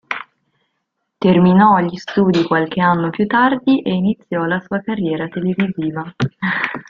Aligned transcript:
Terminò 1.19 1.77
gli 1.79 1.95
studi 1.95 2.41
qualche 2.41 2.81
anno 2.81 3.11
più 3.11 3.27
tardi 3.27 3.83
e 3.83 3.93
iniziò 3.93 4.45
la 4.45 4.59
sua 4.59 4.79
carriera 4.79 5.27
televisiva. 5.27 6.11